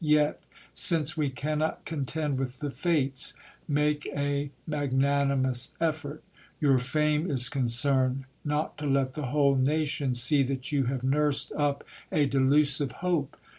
[0.03, 0.41] Yet,
[0.73, 3.35] since we cannot contend with the fates,
[3.67, 6.23] make a magnanimous effort.
[6.59, 11.51] Your fame is concerned, not to let the whole nation see that you have nursed
[11.53, 13.37] up a delusive hope.